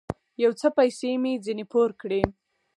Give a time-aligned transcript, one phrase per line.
[0.43, 2.21] يو څه پيسې مې ځنې پور کړې.